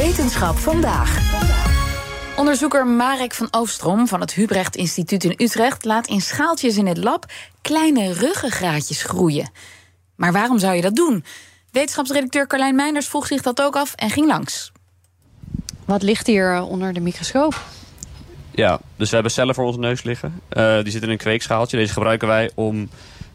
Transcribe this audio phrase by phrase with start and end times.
[0.00, 1.18] Wetenschap vandaag.
[2.36, 6.96] Onderzoeker Marek van Oostrom van het Hubrecht Instituut in Utrecht laat in schaaltjes in het
[6.96, 7.24] lab
[7.62, 9.50] kleine ruggengraatjes groeien.
[10.14, 11.24] Maar waarom zou je dat doen?
[11.70, 14.72] Wetenschapsredacteur Carlijn Meinders vroeg zich dat ook af en ging langs.
[15.84, 17.64] Wat ligt hier eh, onder de microscoop?
[18.50, 20.40] Ja, dus we hebben cellen voor onze neus liggen.
[20.52, 21.76] Uh, die zitten in een kweekschaaltje.
[21.76, 22.88] Deze gebruiken wij om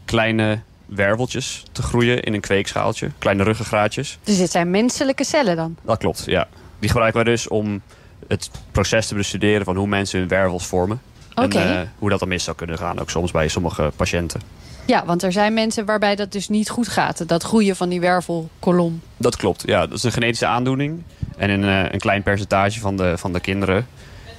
[0.04, 3.10] kleine werveltjes te groeien in een kweekschaaltje.
[3.18, 4.18] Kleine ruggengraatjes.
[4.24, 5.76] Dus dit zijn menselijke cellen dan?
[5.82, 6.48] Dat klopt, ja.
[6.78, 7.82] Die gebruiken wij dus om
[8.28, 11.00] het proces te bestuderen van hoe mensen hun wervels vormen.
[11.34, 14.40] En uh, hoe dat dan mis zou kunnen gaan, ook soms bij sommige patiënten.
[14.86, 17.28] Ja, want er zijn mensen waarbij dat dus niet goed gaat.
[17.28, 19.00] Dat groeien van die wervelkolom.
[19.16, 19.86] Dat klopt, ja.
[19.86, 21.02] Dat is een genetische aandoening.
[21.36, 23.86] En een, uh, een klein percentage van de, van de kinderen...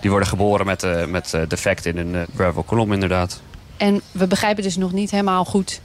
[0.02, 3.42] die worden geboren met, uh, met defect in hun wervelkolom inderdaad.
[3.78, 5.82] En we begrijpen dus nog niet helemaal goed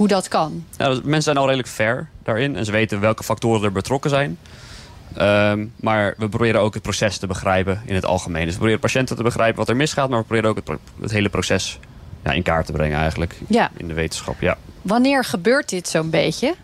[0.00, 0.64] hoe dat kan.
[0.76, 2.56] Ja, mensen zijn al redelijk ver daarin.
[2.56, 4.38] En ze weten welke factoren er betrokken zijn.
[5.18, 8.42] Um, maar we proberen ook het proces te begrijpen in het algemeen.
[8.42, 10.08] Dus we proberen patiënten te begrijpen wat er misgaat...
[10.08, 11.78] maar we proberen ook het, pro het hele proces
[12.24, 13.36] ja, in kaart te brengen eigenlijk.
[13.46, 13.70] Ja.
[13.76, 14.56] In de wetenschap, ja.
[14.82, 16.54] Wanneer gebeurt dit zo'n beetje?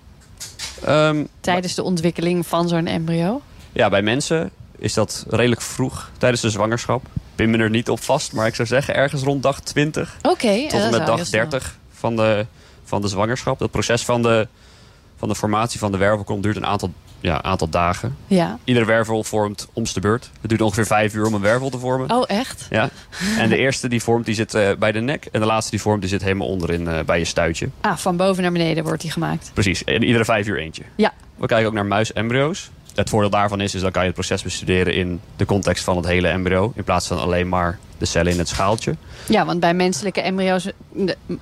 [0.88, 3.42] Um, Tijdens de ontwikkeling van zo'n embryo?
[3.72, 7.04] Ja, bij mensen is dat redelijk vroeg tijdens de zwangerschap.
[7.04, 10.16] Ik pin me er niet op vast, maar ik zou zeggen ergens rond dag 20.
[10.18, 10.28] Oké.
[10.28, 12.46] Okay, tot en met dag 30 van de,
[12.86, 13.58] van de zwangerschap.
[13.58, 14.48] Dat proces van de,
[15.16, 18.16] van de formatie van de wervelkolom duurt een aantal, ja, aantal dagen.
[18.26, 18.58] Ja.
[18.64, 20.30] Iedere wervel vormt om de beurt.
[20.40, 22.10] Het duurt ongeveer vijf uur om een wervel te vormen.
[22.10, 22.66] Oh, echt?
[22.70, 22.90] Ja.
[23.38, 25.28] En de eerste die vormt, die zit uh, bij de nek.
[25.32, 27.68] En de laatste die vormt, die zit helemaal onderin uh, bij je stuitje.
[27.80, 29.50] Ah, van boven naar beneden wordt die gemaakt.
[29.54, 29.84] Precies.
[29.84, 30.82] En iedere vijf uur eentje.
[30.96, 31.12] Ja.
[31.36, 32.70] We kijken ook naar muisembryo's.
[32.96, 35.96] Het voordeel daarvan is, is dan kan je het proces bestuderen in de context van
[35.96, 36.72] het hele embryo.
[36.74, 38.96] In plaats van alleen maar de cellen in het schaaltje.
[39.28, 40.70] Ja, want bij menselijke embryo's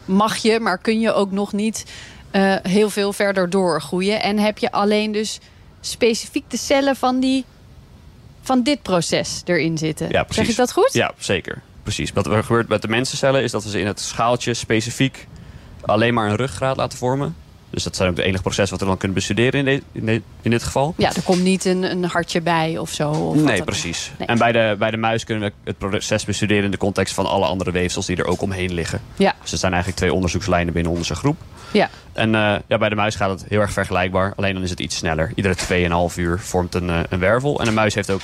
[0.04, 1.84] mag je, maar kun je ook nog niet
[2.32, 4.22] uh, heel veel verder doorgroeien.
[4.22, 5.40] En heb je alleen dus
[5.80, 7.44] specifiek de cellen van, die,
[8.42, 10.08] van dit proces erin zitten.
[10.10, 10.42] Ja, precies.
[10.42, 10.92] Zeg ik dat goed?
[10.92, 11.62] Ja, zeker.
[11.82, 12.12] Precies.
[12.12, 15.26] Wat er gebeurt met de mensencellen is dat we ze in het schaaltje specifiek
[15.80, 17.36] alleen maar een ruggraat laten vormen.
[17.74, 20.06] Dus dat zijn ook de enige processen wat we dan kunnen bestuderen in, de, in,
[20.06, 20.94] de, in dit geval.
[20.96, 23.10] Ja, er komt niet een, een hartje bij of zo.
[23.10, 24.10] Of nee, precies.
[24.18, 24.28] Nee.
[24.28, 27.26] En bij de, bij de muis kunnen we het proces bestuderen in de context van
[27.26, 29.00] alle andere weefsels die er ook omheen liggen.
[29.16, 29.34] Ja.
[29.42, 31.36] Dus er zijn eigenlijk twee onderzoekslijnen binnen onze groep.
[31.72, 31.90] Ja.
[32.12, 34.32] En uh, ja, bij de muis gaat het heel erg vergelijkbaar.
[34.36, 35.32] Alleen dan is het iets sneller.
[35.34, 37.60] Iedere 2,5 uur vormt een, uh, een wervel.
[37.60, 38.20] En een muis heeft ook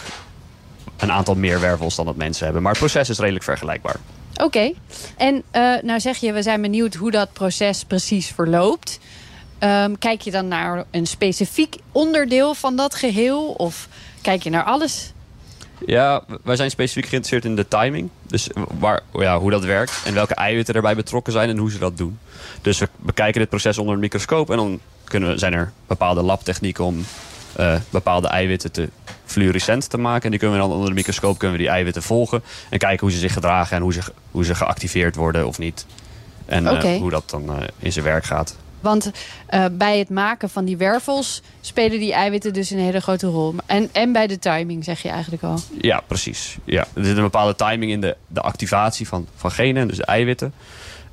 [0.97, 2.63] een aantal meer wervels dan dat mensen hebben.
[2.63, 3.97] Maar het proces is redelijk vergelijkbaar.
[4.35, 4.45] Oké.
[4.45, 4.75] Okay.
[5.17, 8.99] En uh, nou zeg je, we zijn benieuwd hoe dat proces precies verloopt.
[9.61, 13.49] Um, kijk je dan naar een specifiek onderdeel van dat geheel?
[13.49, 13.89] Of
[14.21, 15.13] kijk je naar alles?
[15.87, 18.09] Ja, wij zijn specifiek geïnteresseerd in de timing.
[18.23, 18.49] Dus
[18.79, 21.97] waar, ja, hoe dat werkt en welke eiwitten erbij betrokken zijn en hoe ze dat
[21.97, 22.19] doen.
[22.63, 26.85] Dus we bekijken dit proces onder een microscoop en dan kunnen zijn er bepaalde labtechnieken
[26.85, 27.05] om
[27.61, 28.89] uh, bepaalde eiwitten te
[29.25, 30.25] fluorescent te maken.
[30.25, 33.01] En die kunnen we dan onder de microscoop kunnen we die eiwitten volgen en kijken
[33.01, 34.01] hoe ze zich gedragen en hoe ze,
[34.31, 35.87] hoe ze geactiveerd worden of niet.
[36.47, 36.95] En okay.
[36.95, 38.57] uh, hoe dat dan uh, in zijn werk gaat.
[38.81, 39.11] Want
[39.51, 43.55] uh, bij het maken van die wervels spelen die eiwitten dus een hele grote rol.
[43.67, 45.59] En, en bij de timing, zeg je eigenlijk al.
[45.81, 46.57] Ja, precies.
[46.65, 46.87] Ja.
[46.95, 50.53] Er zit een bepaalde timing in de, de activatie van, van genen, dus de eiwitten.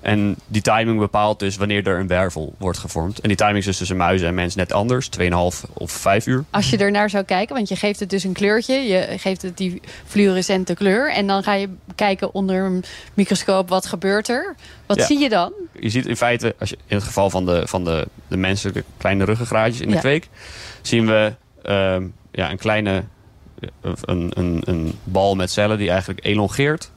[0.07, 3.19] En die timing bepaalt dus wanneer er een wervel wordt gevormd.
[3.19, 5.09] En die timing is dus tussen muizen en mens net anders.
[5.19, 5.27] 2,5
[5.73, 6.43] of 5 uur.
[6.49, 8.73] Als je er naar zou kijken, want je geeft het dus een kleurtje.
[8.73, 11.11] Je geeft het die fluorescente kleur.
[11.11, 14.55] En dan ga je kijken onder een microscoop wat gebeurt er.
[14.85, 15.05] Wat Ja.
[15.05, 15.53] zie je dan?
[15.79, 18.83] Je ziet in feite, als je, in het geval van de, van de, de menselijke
[18.97, 19.99] kleine ruggengraatjes in de Ja.
[19.99, 20.27] kweek...
[20.81, 23.03] zien we ehm, ja, een kleine
[23.81, 26.91] een, een, een bal met cellen die eigenlijk elongeert.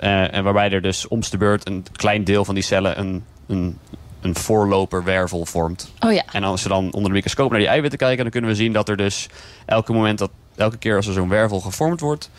[0.00, 3.24] Eh, en waarbij er dus om de beurt een klein deel van die cellen een,
[3.46, 3.78] een,
[4.20, 5.92] een voorloperwervel vormt.
[6.00, 6.22] Oh ja.
[6.32, 8.22] En als we dan onder de microscoop naar die eiwitten kijken...
[8.22, 9.28] dan kunnen we zien dat er dus
[9.64, 12.30] elke moment dat elke keer als er zo'n wervel gevormd wordt...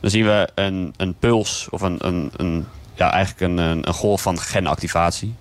[0.00, 3.94] dan zien we een, een puls of een, een, een, ja, eigenlijk een, een, een
[3.94, 5.34] golf van genactivatie.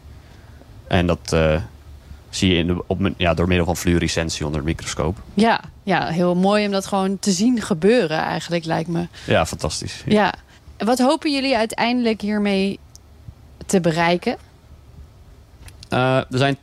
[0.88, 1.62] En dat eh,
[2.30, 5.18] zie je in de, op, ja, door middel van fluorescentie onder de microscoop.
[5.34, 9.08] Ja, ja, heel mooi om dat gewoon te zien gebeuren eigenlijk, lijkt me.
[9.26, 10.04] Ja, fantastisch.
[10.06, 10.34] Ja.
[10.78, 12.80] Wat hopen jullie uiteindelijk hiermee
[13.66, 14.38] te bereiken?
[15.90, 16.58] Eh, er zijn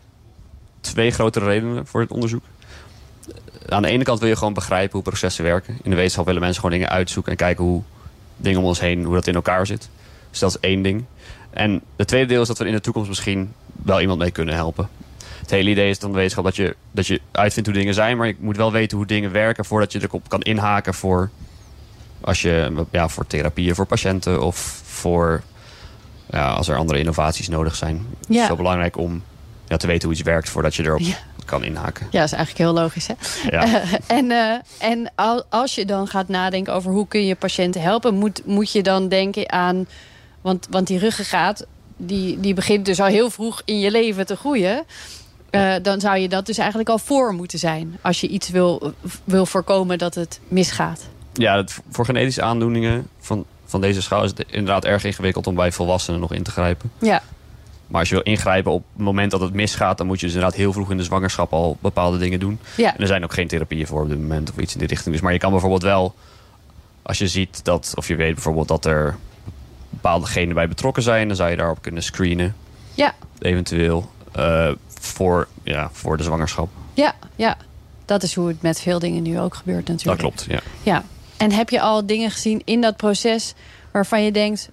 [0.80, 2.42] twee grotere redenen voor het onderzoek.
[3.68, 5.78] Aan de ene kant wil je gewoon begrijpen hoe processen werken.
[5.82, 7.82] In de wetenschap willen mensen gewoon dingen uitzoeken en kijken hoe
[8.36, 9.88] dingen om ons heen, hoe dat in elkaar zit.
[10.30, 11.04] Dus dat is één ding.
[11.50, 13.52] En het tweede deel is dat we in de toekomst misschien
[13.82, 14.88] wel iemand mee kunnen helpen.
[15.40, 18.16] Het hele idee is dan de wetenschap dat je, dat je uitvindt hoe dingen zijn,
[18.16, 21.30] maar je moet wel weten hoe dingen werken voordat je erop kan inhaken voor,
[22.24, 25.42] als je, ja, voor therapieën voor patiënten of voor
[26.30, 28.06] ja, als er andere innovaties nodig zijn.
[28.18, 28.40] Het Ja.
[28.42, 29.22] is zo belangrijk om
[29.68, 31.14] ja, te weten hoe iets werkt voordat je erop Ja.
[31.44, 32.06] kan inhaken.
[32.10, 33.06] Ja, dat is eigenlijk heel logisch.
[33.06, 33.14] Hè?
[33.50, 33.82] Ja.
[34.18, 35.12] en uh, en
[35.48, 39.08] als je dan gaat nadenken over hoe kun je patiënten helpen, moet, moet je dan
[39.08, 39.86] denken aan.
[40.40, 41.66] Want, want die ruggengraat,
[41.96, 44.84] die, die begint dus al heel vroeg in je leven te groeien.
[45.50, 47.98] Uh, dan zou je dat dus eigenlijk al voor moeten zijn.
[48.02, 48.92] Als je iets wil,
[49.24, 51.00] wil voorkomen dat het misgaat.
[51.34, 55.54] Ja, dat, voor genetische aandoeningen van, van deze schaal is het inderdaad erg ingewikkeld om
[55.54, 56.90] bij volwassenen nog in te grijpen.
[56.98, 57.22] Ja.
[57.86, 60.34] Maar als je wil ingrijpen op het moment dat het misgaat, dan moet je dus
[60.34, 62.58] inderdaad heel vroeg in de zwangerschap al bepaalde dingen doen.
[62.76, 62.94] Ja.
[62.94, 65.14] En er zijn ook geen therapieën voor op dit moment of iets in die richting.
[65.14, 66.14] Dus, maar je kan bijvoorbeeld wel,
[67.02, 69.16] als je ziet dat, of je weet bijvoorbeeld dat er
[69.90, 72.54] bepaalde genen bij betrokken zijn, dan zou je daarop kunnen screenen.
[72.94, 73.14] Ja.
[73.38, 74.10] Eventueel.
[74.36, 74.70] Uh,
[75.00, 76.68] voor, ja, voor de zwangerschap.
[76.94, 77.56] Ja, ja,
[78.04, 80.20] dat is hoe het met veel dingen nu ook gebeurt natuurlijk.
[80.20, 80.60] Dat klopt, ja.
[80.82, 81.04] ja.
[81.44, 83.54] En heb je al dingen gezien in dat proces
[83.92, 84.70] waarvan je denkt...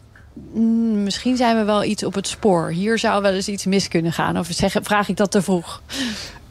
[0.54, 2.70] Mm, misschien zijn we wel iets op het spoor.
[2.70, 4.38] Hier zou wel eens iets mis kunnen gaan.
[4.38, 5.82] Of zeg, vraag ik dat te vroeg?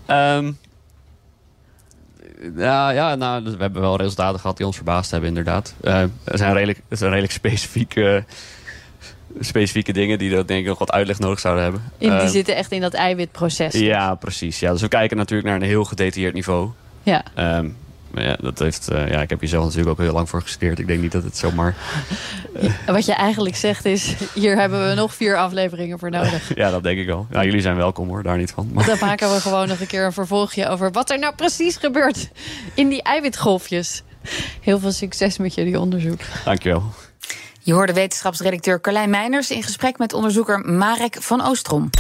[0.07, 0.59] Um,
[2.57, 5.75] ja, ja nou, we hebben wel resultaten gehad die ons verbaasd hebben, inderdaad.
[5.83, 8.25] Uh, er zijn redelijk, er zijn redelijk specifieke
[9.41, 11.83] specifieke dingen die dat denk ik nog wat uitleg nodig zouden hebben.
[11.99, 13.73] In, die uh, zitten echt in dat eiwitproces.
[13.75, 14.61] Ja, precies.
[14.61, 16.71] Ja, dus we kijken natuurlijk naar een heel gedetailleerd niveau.
[17.03, 17.25] Ja.
[17.59, 17.77] Um,
[18.11, 20.43] maar ja, dat heeft, uh, ja, ik heb hier zelf natuurlijk ook heel lang voor
[20.43, 20.79] gestudeerd.
[20.79, 21.75] Ik denk niet dat het zomaar...
[22.63, 26.51] Uh, Wat je eigenlijk zegt is, hier hebben we nog vier afleveringen voor nodig.
[26.55, 27.27] ja, dat denk ik wel.
[27.31, 28.71] Nou, jullie zijn welkom hoor, daar niet van.
[28.73, 28.87] Maar...
[28.87, 32.31] Dan maken we gewoon nog een keer een vervolgje over wat er nou precies gebeurt
[32.75, 34.03] in die eiwitgolfjes.
[34.61, 36.21] Heel veel succes met jullie onderzoek.
[36.45, 36.83] Dankjewel.
[37.63, 41.91] Je hoorde wetenschapsredacteur Carlijn Meiners in gesprek met onderzoeker Marek van Oostrom.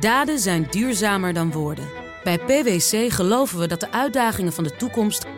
[0.00, 1.84] Daden zijn duurzamer dan woorden.
[2.24, 5.26] Bij PwC geloven we dat de uitdagingen van de toekomst